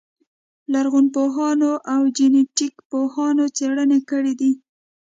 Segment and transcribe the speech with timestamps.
[0.73, 4.51] لرغونپوهانو او جنټیک پوهانو څېړنې کړې دي.